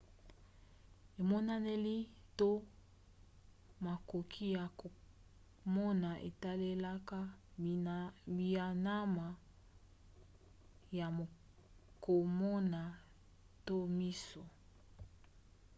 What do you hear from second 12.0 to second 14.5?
komona to miso